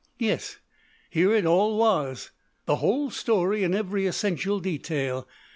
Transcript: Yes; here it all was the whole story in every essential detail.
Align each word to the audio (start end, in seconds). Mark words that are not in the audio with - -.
Yes; 0.17 0.57
here 1.11 1.31
it 1.31 1.45
all 1.45 1.77
was 1.77 2.31
the 2.65 2.77
whole 2.77 3.11
story 3.11 3.63
in 3.63 3.75
every 3.75 4.07
essential 4.07 4.59
detail. 4.59 5.27